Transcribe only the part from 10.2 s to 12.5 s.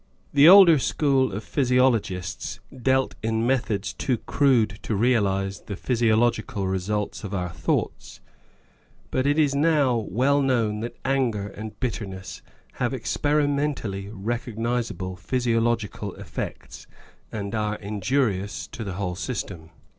known that anger and bitterness